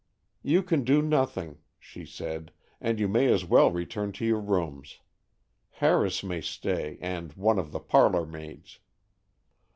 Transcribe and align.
"You 0.41 0.63
can 0.63 0.83
do 0.83 1.03
nothing," 1.03 1.59
she 1.77 2.07
said, 2.07 2.51
"and 2.81 2.99
you 2.99 3.07
may 3.07 3.31
as 3.31 3.45
well 3.45 3.69
return 3.69 4.11
to 4.13 4.25
your 4.25 4.39
rooms. 4.39 4.97
Harris 5.73 6.23
may 6.23 6.41
stay, 6.41 6.97
and 7.01 7.33
one 7.33 7.59
of 7.59 7.71
the 7.71 7.79
parlor 7.79 8.25
maids." 8.25 8.79